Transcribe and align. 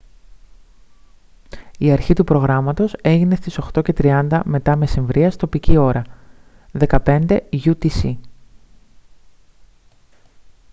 η 1.77 1.91
αρχή 1.91 2.13
του 2.13 2.23
προγράμματος 2.23 2.93
έγινε 3.01 3.35
στις 3.35 3.59
8:30 3.73 4.39
μ.μ. 4.45 5.27
τοπική 5.37 5.77
ώρα 5.77 6.01
15:00 7.03 7.39
utc 7.51 8.15